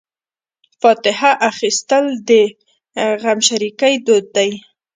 [0.81, 2.29] فاتحه اخیستل د
[3.23, 4.49] غمشریکۍ دود دی.